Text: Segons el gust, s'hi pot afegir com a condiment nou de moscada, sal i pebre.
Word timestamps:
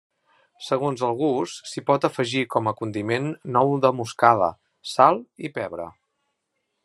Segons 0.67 1.01
el 1.07 1.11
gust, 1.19 1.59
s'hi 1.71 1.83
pot 1.89 2.07
afegir 2.09 2.41
com 2.55 2.71
a 2.71 2.73
condiment 2.79 3.29
nou 3.59 3.77
de 3.85 3.93
moscada, 4.01 4.49
sal 4.95 5.23
i 5.49 5.53
pebre. 5.61 5.87